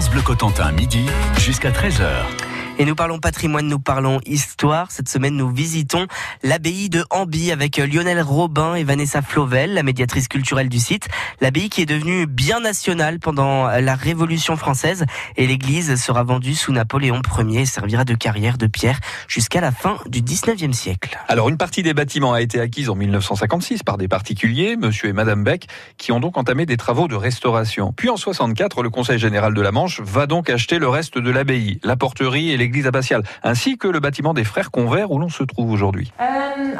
France 0.00 0.24
Cotentin, 0.24 0.72
midi 0.72 1.04
jusqu'à 1.36 1.70
13h. 1.70 2.24
Et 2.78 2.86
nous 2.86 2.94
parlons 2.94 3.18
patrimoine, 3.18 3.66
nous 3.66 3.78
parlons 3.78 4.20
histoire. 4.24 4.90
Cette 4.90 5.08
semaine, 5.08 5.36
nous 5.36 5.50
visitons 5.50 6.06
l'abbaye 6.42 6.88
de 6.88 7.04
Hamby 7.10 7.52
avec 7.52 7.76
Lionel 7.76 8.22
Robin 8.22 8.74
et 8.74 8.84
Vanessa 8.84 9.20
Flovel, 9.20 9.74
la 9.74 9.82
médiatrice 9.82 10.28
culturelle 10.28 10.70
du 10.70 10.78
site. 10.78 11.08
L'abbaye 11.42 11.68
qui 11.68 11.82
est 11.82 11.86
devenue 11.86 12.26
bien 12.26 12.60
nationale 12.60 13.18
pendant 13.18 13.66
la 13.66 13.94
Révolution 13.94 14.56
française 14.56 15.04
et 15.36 15.46
l'église 15.46 16.02
sera 16.02 16.22
vendue 16.22 16.54
sous 16.54 16.72
Napoléon 16.72 17.20
Ier 17.38 17.60
et 17.60 17.66
servira 17.66 18.06
de 18.06 18.14
carrière 18.14 18.56
de 18.56 18.66
pierre 18.66 18.98
jusqu'à 19.28 19.60
la 19.60 19.72
fin 19.72 19.98
du 20.06 20.22
19e 20.22 20.72
siècle. 20.72 21.18
Alors, 21.28 21.50
une 21.50 21.58
partie 21.58 21.82
des 21.82 21.92
bâtiments 21.92 22.32
a 22.32 22.40
été 22.40 22.60
acquise 22.60 22.88
en 22.88 22.94
1956 22.94 23.82
par 23.82 23.98
des 23.98 24.08
particuliers, 24.08 24.76
monsieur 24.76 25.10
et 25.10 25.12
madame 25.12 25.44
Beck, 25.44 25.66
qui 25.98 26.12
ont 26.12 26.20
donc 26.20 26.38
entamé 26.38 26.64
des 26.64 26.78
travaux 26.78 27.08
de 27.08 27.16
restauration. 27.16 27.92
Puis 27.94 28.08
en 28.08 28.16
64, 28.16 28.82
le 28.82 28.88
Conseil 28.88 29.18
général 29.18 29.52
de 29.52 29.60
la 29.60 29.70
Manche 29.70 30.00
va 30.00 30.26
donc 30.26 30.48
acheter 30.48 30.78
le 30.78 30.88
reste 30.88 31.18
de 31.18 31.30
l'abbaye, 31.30 31.78
la 31.82 31.96
porterie 31.96 32.50
et 32.50 32.56
l'église 32.60 32.86
abbatiale, 32.86 33.22
ainsi 33.42 33.76
que 33.76 33.88
le 33.88 33.98
bâtiment 33.98 34.34
des 34.34 34.44
Frères 34.44 34.70
Convers 34.70 35.10
où 35.10 35.18
l'on 35.18 35.28
se 35.28 35.42
trouve 35.42 35.72
aujourd'hui 35.72 36.12
euh, 36.20 36.24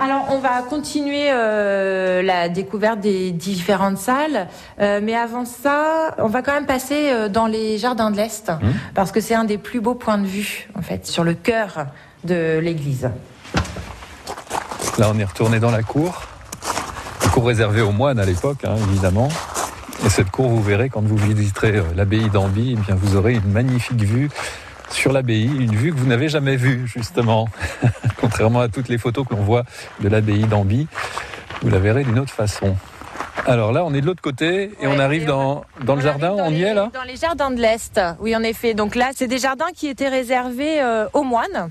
Alors, 0.00 0.26
on 0.30 0.38
va 0.38 0.62
continuer 0.62 1.28
euh, 1.30 2.22
la 2.22 2.48
découverte 2.48 3.00
des 3.00 3.32
différentes 3.32 3.98
salles, 3.98 4.46
euh, 4.80 5.00
mais 5.02 5.16
avant 5.16 5.44
ça, 5.44 6.14
on 6.18 6.28
va 6.28 6.42
quand 6.42 6.52
même 6.52 6.66
passer 6.66 7.28
dans 7.30 7.46
les 7.46 7.78
jardins 7.78 8.10
de 8.10 8.16
l'Est, 8.16 8.50
mmh. 8.50 8.68
parce 8.94 9.10
que 9.10 9.20
c'est 9.20 9.34
un 9.34 9.44
des 9.44 9.58
plus 9.58 9.80
beaux 9.80 9.94
points 9.94 10.18
de 10.18 10.26
vue, 10.26 10.68
en 10.78 10.82
fait, 10.82 11.06
sur 11.06 11.24
le 11.24 11.34
cœur 11.34 11.86
de 12.24 12.58
l'église. 12.58 13.10
Là, 14.98 15.10
on 15.12 15.18
est 15.18 15.24
retourné 15.24 15.60
dans 15.60 15.70
la 15.70 15.82
cour, 15.82 16.22
cour 17.32 17.46
réservée 17.46 17.80
aux 17.80 17.92
moines 17.92 18.18
à 18.18 18.26
l'époque, 18.26 18.64
hein, 18.64 18.76
évidemment. 18.90 19.28
Et 20.04 20.10
cette 20.10 20.30
cour, 20.30 20.48
vous 20.48 20.62
verrez, 20.62 20.88
quand 20.88 21.02
vous 21.02 21.16
visiterez 21.16 21.82
l'abbaye 21.94 22.28
d'Amby, 22.28 22.76
eh 22.76 22.80
bien, 22.80 22.94
vous 22.94 23.16
aurez 23.16 23.34
une 23.34 23.50
magnifique 23.50 24.02
vue 24.02 24.28
sur 24.90 25.12
l'abbaye, 25.12 25.46
une 25.46 25.74
vue 25.74 25.92
que 25.92 25.98
vous 25.98 26.06
n'avez 26.06 26.28
jamais 26.28 26.56
vue, 26.56 26.86
justement. 26.86 27.48
Contrairement 28.20 28.60
à 28.60 28.68
toutes 28.68 28.88
les 28.88 28.98
photos 28.98 29.26
que 29.26 29.34
l'on 29.34 29.42
voit 29.42 29.64
de 30.00 30.08
l'abbaye 30.08 30.44
d'Amby, 30.44 30.86
vous 31.62 31.70
la 31.70 31.78
verrez 31.78 32.04
d'une 32.04 32.18
autre 32.18 32.32
façon. 32.32 32.76
Alors 33.46 33.72
là, 33.72 33.84
on 33.84 33.94
est 33.94 34.00
de 34.00 34.06
l'autre 34.06 34.22
côté 34.22 34.72
et 34.80 34.86
on 34.86 34.98
arrive 34.98 35.24
dans, 35.24 35.64
dans 35.84 35.94
le 35.94 36.02
jardin, 36.02 36.34
on 36.38 36.50
y 36.50 36.62
est 36.62 36.74
là? 36.74 36.90
Dans 36.92 37.02
les 37.02 37.16
jardins 37.16 37.50
de 37.50 37.60
l'Est, 37.60 38.00
oui 38.20 38.36
en 38.36 38.42
effet. 38.42 38.74
Donc 38.74 38.94
là, 38.94 39.10
c'est 39.14 39.26
des 39.28 39.38
jardins 39.38 39.70
qui 39.74 39.88
étaient 39.88 40.08
réservés 40.08 40.80
euh, 40.82 41.06
aux 41.14 41.22
moines. 41.22 41.70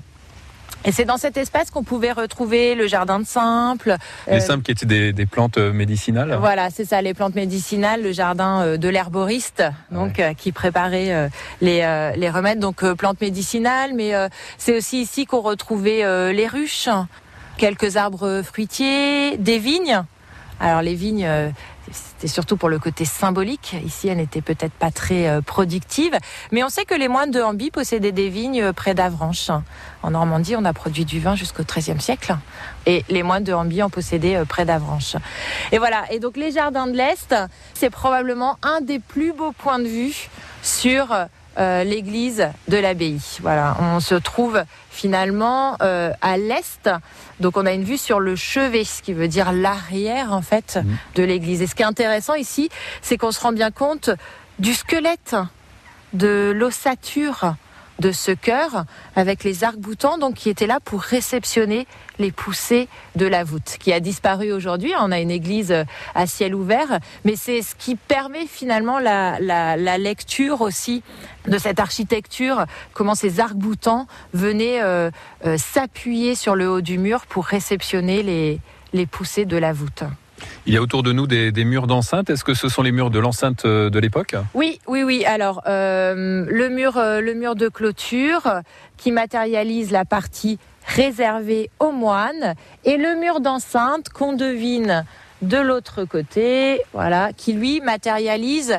Et 0.84 0.92
c'est 0.92 1.04
dans 1.04 1.18
cet 1.18 1.36
espace 1.36 1.70
qu'on 1.70 1.82
pouvait 1.82 2.12
retrouver 2.12 2.74
le 2.74 2.86
jardin 2.86 3.20
de 3.20 3.26
simple. 3.26 3.96
Les 4.26 4.36
euh, 4.36 4.40
simples 4.40 4.62
qui 4.62 4.70
étaient 4.70 5.12
des, 5.12 5.26
plantes 5.26 5.58
euh, 5.58 5.72
médicinales. 5.72 6.34
Voilà, 6.40 6.70
c'est 6.70 6.86
ça, 6.86 7.02
les 7.02 7.12
plantes 7.12 7.34
médicinales, 7.34 8.02
le 8.02 8.12
jardin 8.12 8.62
euh, 8.62 8.76
de 8.78 8.88
l'herboriste, 8.88 9.62
donc 9.90 10.22
qui 10.38 10.52
préparait 10.52 11.30
les, 11.60 12.12
les 12.16 12.30
remèdes, 12.30 12.58
donc 12.58 12.84
plantes 12.94 13.20
médicinales. 13.20 13.92
Mais 13.94 14.12
c'est 14.56 14.76
aussi 14.76 15.02
ici 15.02 15.26
qu'on 15.26 15.40
retrouvait 15.40 16.32
les 16.32 16.46
ruches, 16.46 16.88
quelques 17.56 17.96
arbres 17.96 18.42
fruitiers, 18.42 19.36
des 19.36 19.58
vignes. 19.58 20.02
Alors 20.60 20.82
les 20.82 20.94
vignes, 20.94 21.28
c'était 21.92 22.28
surtout 22.28 22.56
pour 22.56 22.68
le 22.68 22.78
côté 22.78 23.04
symbolique. 23.04 23.76
Ici, 23.84 24.08
elle 24.08 24.18
n'était 24.18 24.40
peut-être 24.40 24.72
pas 24.72 24.90
très 24.90 25.28
euh, 25.28 25.40
productive. 25.40 26.16
Mais 26.52 26.62
on 26.62 26.68
sait 26.68 26.84
que 26.84 26.94
les 26.94 27.08
moines 27.08 27.30
de 27.30 27.40
Hamby 27.40 27.70
possédaient 27.70 28.12
des 28.12 28.28
vignes 28.28 28.62
euh, 28.62 28.72
près 28.72 28.94
d'Avranches. 28.94 29.50
En 30.02 30.10
Normandie, 30.10 30.56
on 30.56 30.64
a 30.64 30.72
produit 30.72 31.04
du 31.04 31.20
vin 31.20 31.34
jusqu'au 31.34 31.64
XIIIe 31.64 32.00
siècle. 32.00 32.36
Et 32.86 33.04
les 33.08 33.22
moines 33.22 33.44
de 33.44 33.52
Hamby 33.52 33.82
en 33.82 33.90
possédaient 33.90 34.36
euh, 34.36 34.44
près 34.44 34.64
d'Avranches. 34.64 35.16
Et 35.72 35.78
voilà. 35.78 36.04
Et 36.12 36.18
donc, 36.18 36.36
les 36.36 36.52
jardins 36.52 36.86
de 36.86 36.96
l'Est, 36.96 37.34
c'est 37.74 37.90
probablement 37.90 38.58
un 38.62 38.80
des 38.80 38.98
plus 38.98 39.32
beaux 39.32 39.52
points 39.52 39.78
de 39.78 39.88
vue 39.88 40.28
sur 40.62 41.08
euh, 41.60 41.84
l'église 41.84 42.48
de 42.68 42.78
l'abbaye. 42.78 43.20
Voilà, 43.42 43.76
on 43.80 44.00
se 44.00 44.14
trouve 44.14 44.62
finalement 44.90 45.76
euh, 45.82 46.10
à 46.22 46.38
l'est, 46.38 46.88
donc 47.38 47.56
on 47.56 47.66
a 47.66 47.72
une 47.72 47.84
vue 47.84 47.98
sur 47.98 48.18
le 48.18 48.34
chevet, 48.34 48.84
ce 48.84 49.02
qui 49.02 49.12
veut 49.12 49.28
dire 49.28 49.52
l'arrière 49.52 50.32
en 50.32 50.42
fait 50.42 50.78
mhm. 50.82 50.96
de 51.16 51.22
l'église. 51.22 51.60
Et 51.60 51.66
ce 51.66 51.74
qui 51.74 51.82
est 51.82 51.86
intéressant 51.86 52.34
ici, 52.34 52.70
c'est 53.02 53.18
qu'on 53.18 53.30
se 53.30 53.40
rend 53.40 53.52
bien 53.52 53.70
compte 53.70 54.10
du 54.58 54.74
squelette, 54.74 55.36
de 56.14 56.52
l'ossature 56.56 57.54
de 58.00 58.12
ce 58.12 58.32
cœur 58.32 58.84
avec 59.14 59.44
les 59.44 59.62
arcs-boutants 59.62 60.18
donc 60.18 60.34
qui 60.34 60.50
étaient 60.50 60.66
là 60.66 60.80
pour 60.80 61.00
réceptionner 61.00 61.86
les 62.18 62.32
poussées 62.32 62.88
de 63.14 63.26
la 63.26 63.44
voûte 63.44 63.76
qui 63.78 63.92
a 63.92 64.00
disparu 64.00 64.52
aujourd'hui. 64.52 64.92
On 64.98 65.12
a 65.12 65.20
une 65.20 65.30
église 65.30 65.74
à 66.14 66.26
ciel 66.26 66.54
ouvert, 66.54 66.98
mais 67.24 67.36
c'est 67.36 67.62
ce 67.62 67.74
qui 67.74 67.94
permet 67.94 68.46
finalement 68.46 68.98
la, 68.98 69.38
lecture 69.98 70.60
aussi 70.62 71.02
de 71.46 71.58
cette 71.58 71.80
architecture, 71.80 72.64
comment 72.94 73.14
ces 73.14 73.40
arcs-boutants 73.40 74.06
venaient 74.32 74.82
euh, 74.82 75.10
euh, 75.44 75.56
s'appuyer 75.58 76.34
sur 76.34 76.54
le 76.54 76.70
haut 76.70 76.80
du 76.80 76.98
mur 76.98 77.26
pour 77.26 77.44
réceptionner 77.46 78.22
les, 78.22 78.60
les 78.92 79.06
poussées 79.06 79.44
de 79.44 79.56
la 79.56 79.72
voûte. 79.72 80.04
Il 80.66 80.74
y 80.74 80.76
a 80.76 80.82
autour 80.82 81.02
de 81.02 81.12
nous 81.12 81.26
des, 81.26 81.64
murs 81.64 81.86
d'enceinte. 81.86 82.30
Est-ce 82.30 82.44
que 82.44 82.54
ce 82.54 82.68
sont 82.68 82.82
les 82.82 82.92
murs 82.92 83.10
de 83.10 83.18
l'enceinte 83.18 83.64
euh, 83.64 83.90
de 83.90 83.98
l'époque? 83.98 84.34
Oui, 84.54 84.80
oui, 84.86 85.02
oui. 85.02 85.24
Alors, 85.24 85.62
euh, 85.66 86.44
le, 86.48 86.68
mur, 86.68 86.96
euh, 86.96 87.20
le 87.20 87.34
mur 87.34 87.54
de 87.54 87.68
clôture 87.68 88.60
qui 88.96 89.12
matérialise 89.12 89.90
la 89.90 90.04
partie 90.04 90.58
réservée 90.86 91.70
aux 91.78 91.92
moines 91.92 92.54
et 92.84 92.96
le 92.96 93.16
mur 93.16 93.40
d'enceinte 93.40 94.08
qu'on 94.08 94.32
devine 94.32 95.04
de 95.42 95.56
l'autre 95.56 96.04
côté, 96.04 96.82
qui 97.38 97.54
lui 97.54 97.80
matérialise 97.80 98.78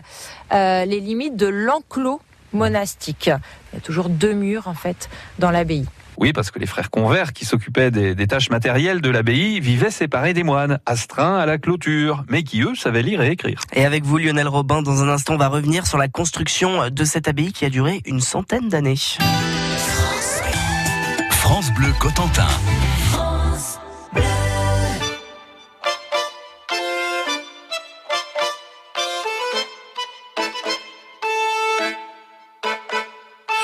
les 0.51 0.99
limites 0.99 1.35
de 1.35 1.47
l'enclos 1.47 2.21
monastique. 2.53 3.31
Il 3.71 3.75
y 3.75 3.77
a 3.77 3.81
toujours 3.81 4.09
deux 4.09 4.33
murs 4.33 4.67
en 4.67 4.75
fait 4.75 5.09
dans 5.39 5.49
l'abbaye. 5.49 5.85
Oui, 6.21 6.33
parce 6.33 6.51
que 6.51 6.59
les 6.59 6.67
frères 6.67 6.91
convers 6.91 7.33
qui 7.33 7.45
s'occupaient 7.45 7.89
des, 7.89 8.27
tâches 8.27 8.51
matérielles 8.51 9.01
de 9.01 9.09
l'abbaye 9.09 9.59
vivaient 9.59 9.89
séparés 9.89 10.35
des 10.35 10.43
moines, 10.43 10.79
astreints 10.85 11.39
à 11.39 11.47
la 11.47 11.57
clôture, 11.57 12.23
mais 12.29 12.43
qui 12.43 12.61
eux 12.61 12.75
savaient 12.75 13.01
lire 13.01 13.23
et 13.23 13.31
écrire. 13.31 13.61
Et 13.73 13.85
avec 13.85 14.05
vous, 14.05 14.19
Lionel 14.19 14.47
Robin, 14.47 14.83
dans 14.83 15.01
un 15.01 15.09
instant, 15.09 15.33
on 15.33 15.37
va 15.37 15.47
revenir 15.47 15.87
sur 15.87 15.97
la 15.97 16.07
construction 16.07 16.91
de 16.91 17.03
cette 17.05 17.27
abbaye 17.27 17.51
qui 17.51 17.65
a 17.65 17.71
duré 17.71 18.01
une 18.05 18.21
centaine 18.21 18.69
d'années. 18.69 18.93
France 21.31 21.73
Bleu 21.73 21.91
Cotentin. 21.99 22.45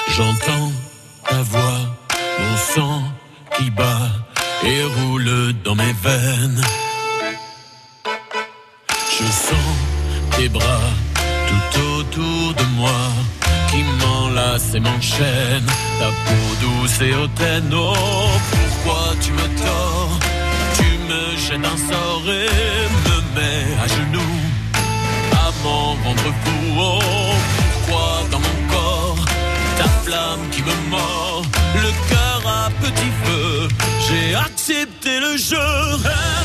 J'entends 0.10 0.72
ta 1.30 1.44
voix 1.44 1.77
qui 3.58 3.72
bat 3.72 4.10
et 4.64 4.84
roule 4.84 5.54
dans 5.64 5.76
mes 5.76 5.94
veines. 6.04 6.62
Je 9.16 9.26
sens 9.26 9.74
tes 10.36 10.50
bras 10.50 10.90
tout 11.48 11.80
autour 11.98 12.54
de 12.54 12.64
moi 12.76 13.02
qui 13.72 13.84
m'enlacent 14.00 14.76
et 14.76 14.80
m'enchaînent. 14.80 15.72
Ta 16.00 16.10
peau 16.26 16.48
douce 16.62 17.02
et 17.02 17.14
hautaine, 17.16 17.74
oh, 17.74 17.94
pourquoi 18.52 19.16
tu 19.22 19.32
me 19.32 19.48
tords? 19.64 20.20
Tu 20.78 20.90
me 21.10 21.36
jettes 21.36 21.66
un 21.74 21.78
sort 21.90 22.26
et 22.28 22.84
me 23.08 23.18
mets 23.36 23.68
à 23.84 23.88
genoux 23.88 24.40
à 25.32 25.52
m'en 25.64 25.94
rendre 26.04 26.32
fou. 26.44 26.60
Oh, 26.80 27.00
pourquoi 27.74 28.24
dans 28.32 28.40
mon 28.40 28.58
corps 28.72 29.26
ta 29.78 29.88
flamme 30.04 30.50
qui 30.52 30.62
me 30.62 30.76
mord? 30.92 31.37
J'ai 34.48 34.54
accepté 34.54 35.20
le 35.20 35.38
jeu. 35.38 36.37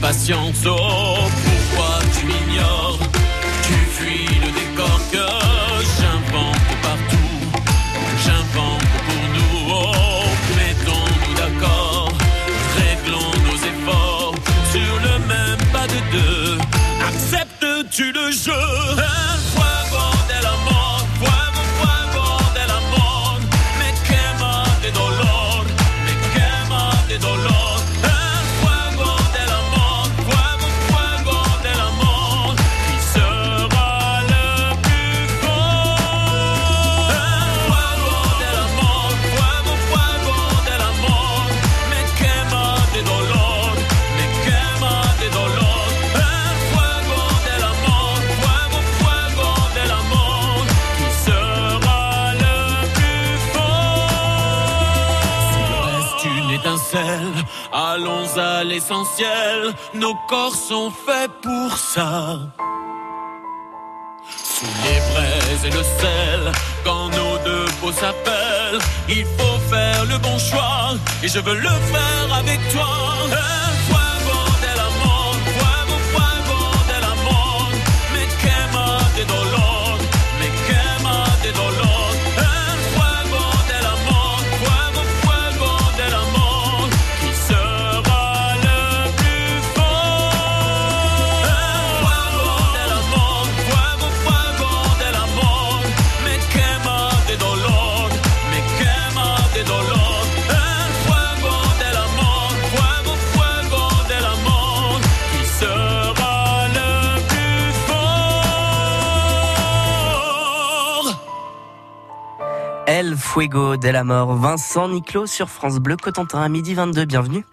patience. 0.00 0.64
Oh, 0.66 1.16
pourquoi 1.44 1.98
tu 2.14 2.26
m'ignores? 2.26 2.98
Tu 3.66 3.74
fuis 3.96 4.34
le 4.44 4.50
décor 4.60 5.00
que 5.12 5.26
j'invente 5.96 6.68
partout. 6.82 7.36
J'invente 8.24 8.88
pour 9.06 9.24
nous. 9.36 9.54
Oh, 9.72 10.24
mettons-nous 10.56 11.34
d'accord. 11.34 12.08
Réglons 12.78 13.32
nos 13.46 13.58
efforts 13.72 14.34
sur 14.72 14.92
le 15.06 15.14
même 15.32 15.62
pas 15.72 15.86
de 15.86 16.00
deux. 16.16 16.58
Acceptes-tu 17.08 18.12
le 18.12 18.30
jeu? 18.32 18.59
Allons 57.72 58.28
à 58.36 58.64
l'essentiel. 58.64 59.74
Nos 59.94 60.14
corps 60.28 60.54
sont 60.54 60.90
faits 60.90 61.30
pour 61.42 61.76
ça. 61.76 62.38
Sous 64.44 64.66
les 64.84 65.00
braises 65.12 65.64
et 65.64 65.70
le 65.70 65.82
sel, 65.82 66.52
quand 66.84 67.08
nos 67.08 67.38
deux 67.44 67.64
peaux 67.80 67.92
s'appellent, 67.92 68.80
il 69.08 69.24
faut 69.24 69.58
faire 69.70 70.04
le 70.04 70.18
bon 70.18 70.38
choix, 70.38 70.94
et 71.22 71.28
je 71.28 71.38
veux 71.38 71.54
le 71.54 71.68
faire 71.92 72.34
avec 72.38 72.60
toi. 72.72 72.99
Fuego 113.32 113.76
de 113.76 113.88
la 113.88 114.02
mort. 114.02 114.34
Vincent 114.34 114.88
Niclot 114.88 115.26
sur 115.26 115.50
France 115.50 115.76
Bleu 115.76 115.96
Cotentin 115.96 116.42
à 116.42 116.48
midi 116.48 116.74
22. 116.74 117.04
Bienvenue. 117.04 117.44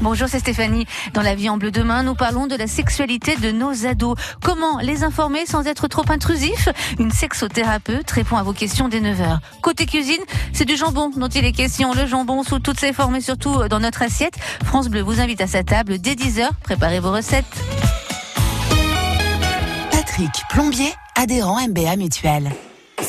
Bonjour, 0.00 0.28
c'est 0.28 0.38
Stéphanie. 0.38 0.86
Dans 1.12 1.20
la 1.20 1.34
vie 1.34 1.50
en 1.50 1.58
bleu 1.58 1.70
demain, 1.70 2.02
nous 2.02 2.14
parlons 2.14 2.46
de 2.46 2.56
la 2.56 2.66
sexualité 2.66 3.36
de 3.36 3.50
nos 3.50 3.84
ados. 3.84 4.16
Comment 4.42 4.78
les 4.78 5.04
informer 5.04 5.44
sans 5.44 5.66
être 5.66 5.88
trop 5.88 6.04
intrusif? 6.08 6.70
Une 6.98 7.10
sexothérapeute 7.10 8.10
répond 8.10 8.38
à 8.38 8.42
vos 8.42 8.54
questions 8.54 8.88
dès 8.88 9.02
9h. 9.02 9.40
Côté 9.60 9.84
cuisine, 9.84 10.22
c'est 10.54 10.64
du 10.64 10.78
jambon 10.78 11.10
dont 11.14 11.28
il 11.28 11.44
est 11.44 11.52
question. 11.52 11.92
Le 11.92 12.06
jambon 12.06 12.44
sous 12.44 12.60
toutes 12.60 12.80
ses 12.80 12.94
formes 12.94 13.16
et 13.16 13.20
surtout 13.20 13.68
dans 13.68 13.80
notre 13.80 14.00
assiette. 14.00 14.38
France 14.64 14.88
Bleu 14.88 15.02
vous 15.02 15.20
invite 15.20 15.42
à 15.42 15.46
sa 15.46 15.64
table 15.64 15.98
dès 15.98 16.14
10h. 16.14 16.48
Préparez 16.62 17.00
vos 17.00 17.12
recettes. 17.12 17.44
Patrick, 19.90 20.32
plombier, 20.48 20.94
adhérent 21.14 21.60
MBA 21.68 21.96
Mutuel. 21.96 22.52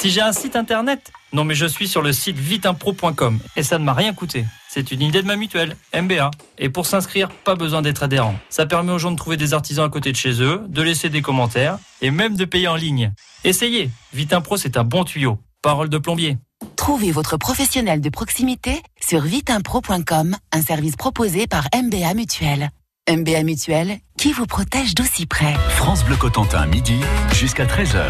Si 0.03 0.11
j'ai 0.11 0.19
un 0.19 0.33
site 0.33 0.57
internet 0.57 1.13
Non 1.31 1.45
mais 1.45 1.55
je 1.55 1.65
suis 1.65 1.87
sur 1.87 2.01
le 2.01 2.11
site 2.11 2.35
viteimpro.com 2.37 3.39
et 3.55 3.63
ça 3.63 3.79
ne 3.79 3.85
m'a 3.85 3.93
rien 3.93 4.13
coûté. 4.13 4.45
C'est 4.67 4.91
une 4.91 5.01
idée 5.01 5.21
de 5.21 5.27
ma 5.27 5.37
mutuelle, 5.37 5.77
MBA. 5.95 6.29
Et 6.57 6.67
pour 6.67 6.85
s'inscrire, 6.87 7.29
pas 7.29 7.55
besoin 7.55 7.81
d'être 7.81 8.03
adhérent. 8.03 8.35
Ça 8.49 8.65
permet 8.65 8.91
aux 8.91 8.97
gens 8.99 9.11
de 9.11 9.15
trouver 9.15 9.37
des 9.37 9.53
artisans 9.53 9.85
à 9.85 9.89
côté 9.89 10.11
de 10.11 10.17
chez 10.17 10.41
eux, 10.41 10.61
de 10.67 10.81
laisser 10.81 11.07
des 11.07 11.21
commentaires 11.21 11.77
et 12.01 12.11
même 12.11 12.35
de 12.35 12.43
payer 12.43 12.67
en 12.67 12.75
ligne. 12.75 13.13
Essayez 13.45 13.91
Vitimpro, 14.13 14.57
c'est 14.57 14.75
un 14.75 14.83
bon 14.83 15.05
tuyau. 15.05 15.39
Parole 15.61 15.87
de 15.87 15.97
plombier. 15.97 16.37
Trouvez 16.75 17.13
votre 17.13 17.37
professionnel 17.37 18.01
de 18.01 18.09
proximité 18.09 18.83
sur 18.99 19.21
viteimpro.com, 19.21 20.35
un 20.51 20.61
service 20.61 20.97
proposé 20.97 21.47
par 21.47 21.69
MBA 21.73 22.13
Mutuel. 22.13 22.71
MBA 23.09 23.43
Mutuel, 23.43 23.99
qui 24.17 24.33
vous 24.33 24.47
protège 24.47 24.95
d'aussi 24.95 25.27
près. 25.27 25.53
France 25.69 26.03
Bleu 26.03 26.17
Cotentin, 26.17 26.65
midi 26.65 26.99
jusqu'à 27.31 27.63
13h. 27.63 28.03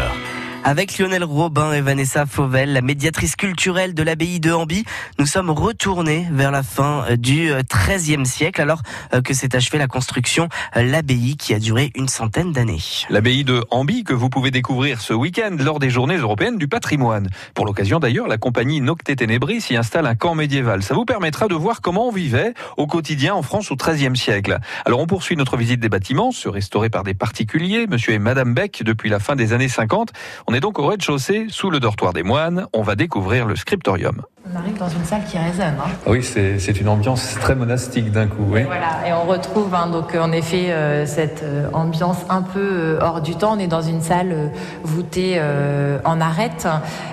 Avec 0.66 0.96
Lionel 0.96 1.24
Robin 1.24 1.74
et 1.74 1.82
Vanessa 1.82 2.24
Fauvel, 2.24 2.72
la 2.72 2.80
médiatrice 2.80 3.36
culturelle 3.36 3.92
de 3.92 4.02
l'abbaye 4.02 4.40
de 4.40 4.50
Hamby, 4.50 4.86
nous 5.18 5.26
sommes 5.26 5.50
retournés 5.50 6.26
vers 6.32 6.50
la 6.50 6.62
fin 6.62 7.04
euh, 7.10 7.16
du 7.16 7.52
XIIIe 7.70 8.24
siècle, 8.24 8.62
alors 8.62 8.80
euh, 9.12 9.20
que 9.20 9.34
s'est 9.34 9.54
achevée 9.54 9.76
la 9.76 9.88
construction, 9.88 10.48
euh, 10.78 10.82
l'abbaye 10.82 11.36
qui 11.36 11.52
a 11.52 11.58
duré 11.58 11.92
une 11.94 12.08
centaine 12.08 12.52
d'années. 12.52 12.78
L'abbaye 13.10 13.44
de 13.44 13.62
Hamby 13.70 14.04
que 14.04 14.14
vous 14.14 14.30
pouvez 14.30 14.50
découvrir 14.50 15.02
ce 15.02 15.12
week-end 15.12 15.54
lors 15.60 15.80
des 15.80 15.90
Journées 15.90 16.16
européennes 16.16 16.56
du 16.56 16.66
patrimoine. 16.66 17.28
Pour 17.52 17.66
l'occasion 17.66 18.00
d'ailleurs, 18.00 18.26
la 18.26 18.38
compagnie 18.38 18.80
Nocte 18.80 19.14
Ténébris 19.14 19.66
y 19.68 19.76
installe 19.76 20.06
un 20.06 20.14
camp 20.14 20.34
médiéval. 20.34 20.82
Ça 20.82 20.94
vous 20.94 21.04
permettra 21.04 21.46
de 21.46 21.54
voir 21.54 21.82
comment 21.82 22.08
on 22.08 22.12
vivait 22.12 22.54
au 22.78 22.86
quotidien 22.86 23.34
en 23.34 23.42
France 23.42 23.70
au 23.70 23.76
XIIIe 23.76 24.16
siècle. 24.16 24.58
Alors 24.86 25.00
on 25.00 25.06
poursuit 25.06 25.36
notre 25.36 25.58
visite 25.58 25.80
des 25.80 25.90
bâtiments, 25.90 26.32
ceux 26.32 26.48
restaurés 26.48 26.88
par 26.88 27.04
des 27.04 27.12
particuliers, 27.12 27.86
monsieur 27.86 28.14
et 28.14 28.18
madame 28.18 28.54
Beck, 28.54 28.82
depuis 28.82 29.10
la 29.10 29.18
fin 29.18 29.36
des 29.36 29.52
années 29.52 29.68
50. 29.68 30.12
On 30.46 30.53
est 30.54 30.60
donc 30.60 30.78
au 30.78 30.86
rez-de-chaussée, 30.86 31.46
sous 31.50 31.68
le 31.70 31.80
dortoir 31.80 32.12
des 32.12 32.22
moines. 32.22 32.66
On 32.72 32.82
va 32.82 32.94
découvrir 32.94 33.46
le 33.46 33.56
scriptorium. 33.56 34.22
On 34.52 34.56
arrive 34.56 34.78
dans 34.78 34.88
une 34.88 35.04
salle 35.04 35.22
qui 35.24 35.36
résonne. 35.38 35.74
hein. 35.80 35.90
Oui, 36.06 36.22
c'est 36.22 36.80
une 36.80 36.88
ambiance 36.88 37.34
très 37.40 37.54
monastique 37.54 38.10
d'un 38.12 38.26
coup. 38.26 38.44
Oui. 38.48 38.62
Voilà, 38.62 39.08
et 39.08 39.12
on 39.12 39.24
retrouve 39.24 39.74
hein, 39.74 39.88
donc 39.88 40.14
en 40.14 40.32
effet 40.32 40.70
euh, 40.70 41.06
cette 41.06 41.42
euh, 41.42 41.68
ambiance 41.72 42.18
un 42.28 42.42
peu 42.42 42.60
euh, 42.60 42.98
hors 43.00 43.20
du 43.20 43.34
temps. 43.36 43.54
On 43.56 43.58
est 43.58 43.66
dans 43.66 43.82
une 43.82 44.00
salle 44.02 44.32
euh, 44.32 44.46
voûtée 44.84 45.36
euh, 45.38 45.98
en 46.04 46.20
arête. 46.20 46.68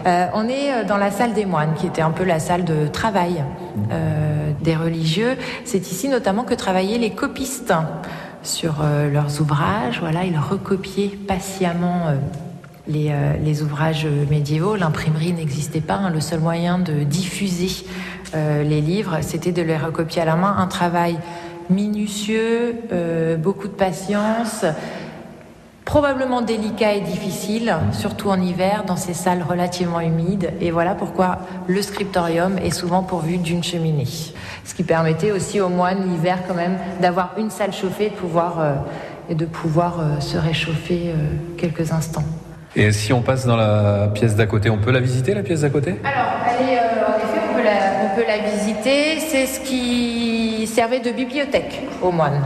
Euh, 0.06 0.28
on 0.34 0.48
est 0.48 0.72
euh, 0.74 0.84
dans 0.84 0.98
la 0.98 1.10
salle 1.10 1.34
des 1.34 1.46
moines, 1.46 1.74
qui 1.76 1.88
était 1.88 2.02
un 2.02 2.12
peu 2.12 2.26
la 2.26 2.40
salle 2.40 2.64
de 2.66 2.88
travail 2.88 3.44
euh, 3.92 4.52
des 4.62 4.76
religieux. 4.76 5.38
C'est 5.66 5.90
ici 5.90 6.10
notamment 6.10 6.44
que 6.44 6.54
travaillaient 6.54 6.98
les 7.00 7.12
copistes 7.12 7.74
sur 8.44 8.76
euh, 8.84 9.10
leurs 9.10 9.40
ouvrages. 9.42 10.00
Voilà, 10.02 10.26
ils 10.26 10.38
recopiaient 10.38 11.18
patiemment. 11.28 12.08
Euh, 12.90 13.38
les, 13.38 13.62
ouvrages 13.62 14.08
médiévaux. 14.30 14.76
L'imprimerie 14.76 15.34
n'existait 15.34 15.82
pas. 15.82 15.96
hein. 15.96 16.10
Le 16.10 16.20
seul 16.20 16.40
moyen 16.40 16.80
de 16.80 17.04
diffuser 17.04 17.86
euh, 18.34 18.64
les 18.64 18.82
livres, 18.82 19.20
c'était 19.22 19.52
de 19.52 19.62
les 19.62 19.78
recopier 19.78 20.22
à 20.22 20.26
la 20.26 20.36
main. 20.36 20.56
Un 20.58 20.68
travail 20.68 21.18
minutieux, 21.70 22.76
euh, 22.92 23.38
beaucoup 23.38 23.68
de 23.68 23.74
patience, 23.74 24.66
probablement 25.86 26.42
délicat 26.42 26.94
et 26.94 27.02
difficile, 27.02 27.76
surtout 27.92 28.30
en 28.30 28.42
hiver, 28.42 28.84
dans 28.86 28.98
ces 28.98 29.14
salles 29.14 29.44
relativement 29.48 30.00
humides. 30.00 30.52
Et 30.60 30.72
voilà 30.72 30.96
pourquoi 30.96 31.40
le 31.68 31.82
scriptorium 31.82 32.58
est 32.58 32.72
souvent 32.72 33.04
pourvu 33.04 33.38
d'une 33.38 33.64
cheminée. 33.64 34.08
Ce 34.66 34.74
qui 34.74 34.84
permettait 34.84 35.32
aussi 35.32 35.62
aux 35.62 35.70
moines 35.70 36.10
l'hiver 36.10 36.40
quand 36.48 36.56
même 36.56 36.78
d'avoir 37.00 37.34
une 37.38 37.52
salle 37.52 37.74
chauffée 37.74 38.08
et 38.08 38.10
de 38.10 38.16
pouvoir, 38.16 38.76
et 39.30 39.36
de 39.36 39.46
pouvoir 39.46 40.22
se 40.22 40.38
réchauffer 40.38 41.14
quelques 41.58 41.92
instants. 41.92 42.24
Et 42.74 42.94
si 42.94 43.12
on 43.12 43.22
passe 43.22 43.46
dans 43.46 43.58
la 43.58 44.10
pièce 44.14 44.36
d'à 44.38 44.46
côté, 44.46 44.70
on 44.70 44.78
peut 44.78 44.92
la 44.92 45.02
visiter, 45.02 45.34
la 45.34 45.44
pièce 45.44 45.62
d'à 45.62 45.70
côté? 45.70 45.96
Alors, 46.06 46.32
elle 46.48 46.70
est, 46.70 46.78
euh, 46.78 47.06
en 47.06 47.18
effet, 47.18 47.42
on 47.52 47.56
peut, 47.56 47.64
la, 47.64 47.72
on 48.06 48.16
peut 48.16 48.26
la 48.26 48.38
visiter. 48.50 49.20
C'est 49.20 49.46
ce 49.46 49.60
qui 49.60 50.66
servait 50.68 51.02
de 51.02 51.12
bibliothèque 51.12 51.82
aux 52.02 52.12
moines. 52.12 52.42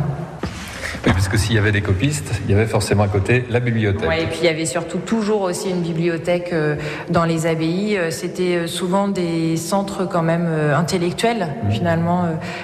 Oui, 1.06 1.12
parce 1.14 1.28
que 1.28 1.38
s'il 1.38 1.54
y 1.54 1.60
avait 1.60 1.72
des 1.72 1.82
copistes, 1.82 2.42
il 2.46 2.52
y 2.52 2.56
avait 2.56 2.66
forcément 2.66 3.04
à 3.04 3.08
côté 3.08 3.46
la 3.52 3.60
bibliothèque. 3.60 4.10
Ouais, 4.10 4.24
et 4.24 4.26
puis 4.26 4.40
il 4.42 4.46
y 4.46 4.50
avait 4.50 4.66
surtout 4.66 4.98
toujours 4.98 5.42
aussi 5.42 5.70
une 5.70 5.82
bibliothèque 5.82 6.50
euh, 6.52 6.78
dans 7.12 7.26
les 7.26 7.46
abbayes. 7.46 7.96
Euh, 7.96 8.10
C'était 8.10 8.66
souvent 8.66 9.08
des 9.08 9.56
centres 9.58 10.10
quand 10.10 10.24
même 10.24 10.50
intellectuels, 10.76 11.50
finalement, 11.70 12.24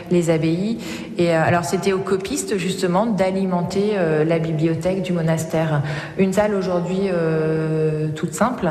les 0.10 0.32
abbayes. 0.32 0.80
Et 1.22 1.36
euh, 1.36 1.44
alors 1.44 1.66
c'était 1.66 1.94
aux 1.94 2.00
copistes 2.00 2.58
justement 2.58 3.06
d'alimenter 3.06 3.92
euh, 3.94 4.26
la 4.26 4.40
bibliothèque 4.40 5.04
du 5.04 5.14
monastère. 5.14 5.84
Une 6.18 6.34
salle 6.34 6.56
aujourd'hui 6.56 7.10
euh, 7.14 8.08
toute 8.16 8.34
simple, 8.34 8.68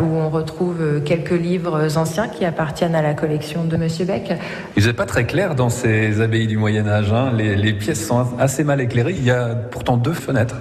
où 0.00 0.16
on 0.16 0.30
retrouve 0.30 1.02
quelques 1.04 1.30
livres 1.30 1.98
anciens 1.98 2.28
qui 2.28 2.44
appartiennent 2.44 2.94
à 2.94 3.02
la 3.02 3.14
collection 3.14 3.64
de 3.64 3.76
Monsieur 3.76 4.06
Beck. 4.06 4.32
Il 4.76 4.82
faisait 4.82 4.94
pas 4.94 5.06
très 5.06 5.24
clair 5.24 5.54
dans 5.54 5.68
ces 5.68 6.20
abbayes 6.20 6.46
du 6.46 6.56
Moyen 6.56 6.86
Âge. 6.88 7.12
hein. 7.12 7.32
Les 7.36 7.72
pièces 7.72 8.06
sont 8.06 8.26
assez 8.38 8.64
mal 8.64 8.80
éclairées. 8.80 9.14
Il 9.16 9.24
y 9.24 9.30
a 9.30 9.54
pourtant 9.54 9.96
deux 9.96 10.12
fenêtres. 10.12 10.56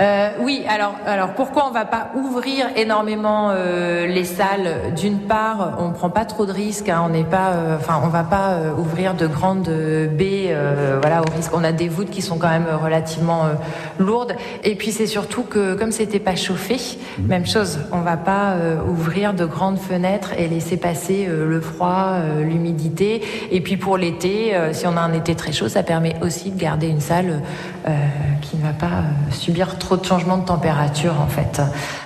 Euh, 0.00 0.30
oui, 0.40 0.64
alors, 0.68 0.94
alors 1.06 1.30
pourquoi 1.34 1.66
on 1.68 1.72
va 1.72 1.84
pas 1.84 2.10
ouvrir 2.14 2.66
énormément 2.76 3.50
euh, 3.50 4.06
les 4.06 4.24
salles? 4.24 4.94
D'une 4.96 5.18
part, 5.18 5.78
on 5.80 5.90
prend 5.90 6.08
pas 6.08 6.24
trop 6.24 6.46
de 6.46 6.52
risques, 6.52 6.88
hein, 6.88 7.02
on 7.04 7.08
n'est 7.08 7.24
pas, 7.24 7.50
euh, 7.50 7.76
enfin, 7.76 8.00
on 8.04 8.08
va 8.08 8.22
pas 8.22 8.50
euh, 8.50 8.72
ouvrir 8.76 9.14
de 9.14 9.26
grandes 9.26 9.68
baies, 9.68 10.50
euh, 10.50 10.98
voilà, 11.00 11.22
au 11.22 11.34
risque. 11.34 11.50
On 11.52 11.64
a 11.64 11.72
des 11.72 11.88
voûtes 11.88 12.10
qui 12.10 12.22
sont 12.22 12.38
quand 12.38 12.48
même 12.48 12.68
relativement 12.80 13.46
euh, 13.46 13.54
lourdes, 13.98 14.34
et 14.62 14.76
puis 14.76 14.92
c'est 14.92 15.08
surtout 15.08 15.42
que 15.42 15.74
comme 15.74 15.90
c'était 15.90 16.20
pas 16.20 16.36
chauffé, 16.36 16.76
même 17.18 17.46
chose, 17.46 17.80
on 17.90 18.00
va 18.00 18.16
pas 18.16 18.52
euh, 18.52 18.76
ouvrir 18.88 19.34
de 19.34 19.46
grandes 19.46 19.78
fenêtres 19.78 20.32
et 20.38 20.46
laisser 20.46 20.76
passer 20.76 21.26
euh, 21.28 21.48
le 21.48 21.60
froid, 21.60 22.12
euh, 22.12 22.44
l'humidité, 22.44 23.20
et 23.50 23.60
puis 23.60 23.76
pour 23.76 23.96
l'été, 23.96 24.54
euh, 24.54 24.72
si 24.72 24.86
on 24.86 24.96
a 24.96 25.00
un 25.00 25.12
été 25.12 25.34
très 25.34 25.50
chaud, 25.50 25.68
ça 25.68 25.82
permet 25.82 26.14
aussi 26.22 26.52
de 26.52 26.60
garder 26.60 26.86
une 26.86 27.00
salle 27.00 27.42
euh, 27.88 27.90
qui 28.42 28.56
ne 28.58 28.62
va 28.62 28.72
pas 28.72 29.02
subir 29.32 29.76
trop 29.78 29.87
de 29.96 30.04
changements 30.04 30.38
de 30.38 30.44
température 30.44 31.20
en 31.20 31.26
fait. 31.26 31.60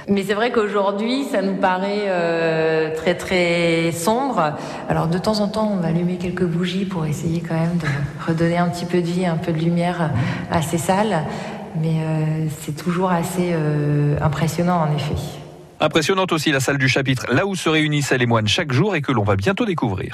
Mais 0.09 0.25
c'est 0.25 0.35
vrai 0.35 0.51
qu'aujourd'hui, 0.51 1.25
ça 1.25 1.43
nous 1.43 1.55
paraît 1.55 2.05
euh, 2.07 2.95
très 2.95 3.15
très 3.15 3.93
sombre. 3.93 4.55
Alors 4.89 5.07
de 5.09 5.19
temps 5.19 5.41
en 5.41 5.49
temps, 5.49 5.71
on 5.73 5.81
va 5.81 5.89
allumer 5.89 6.17
quelques 6.17 6.45
bougies 6.45 6.85
pour 6.85 7.07
essayer 7.07 7.41
quand 7.41 7.55
même 7.55 7.77
de 7.79 7.87
redonner 8.27 8.59
un 8.59 8.69
petit 8.69 8.87
peu 8.87 9.01
de 9.01 9.07
vie, 9.07 9.27
un 9.27 9.37
peu 9.37 9.53
de 9.53 9.59
lumière 9.59 10.11
à 10.51 10.63
ces 10.63 10.79
salles. 10.79 11.25
Mais 11.81 12.01
euh, 12.01 12.47
c'est 12.61 12.77
toujours 12.77 13.11
assez 13.11 13.51
euh, 13.53 14.17
impressionnant 14.21 14.83
en 14.83 14.95
effet. 14.95 15.15
Impressionnante 15.81 16.33
aussi 16.33 16.53
la 16.53 16.61
salle 16.61 16.79
du 16.79 16.89
chapitre, 16.89 17.27
là 17.33 17.47
où 17.47 17.57
se 17.57 17.69
réunissent 17.69 18.13
les 18.13 18.27
moines 18.27 18.47
chaque 18.47 18.73
jour 18.73 18.95
et 18.95 19.03
que 19.03 19.11
l'on 19.11 19.25
va 19.25 19.37
bientôt 19.37 19.65
découvrir. 19.65 20.11